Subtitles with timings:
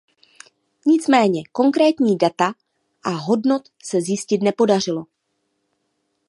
[0.85, 2.53] Nicméně konkrétní data
[3.03, 5.05] a hodnot se zjistit nepodařilo.